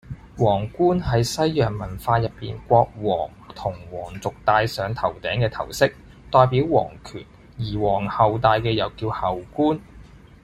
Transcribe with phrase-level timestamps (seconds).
[0.39, 5.93] 王冠係西洋文化入面國王同王族戴上頭頂嘅頭飾，
[6.31, 7.23] 代表王權。
[7.59, 9.79] 而王后戴嘅又叫后冠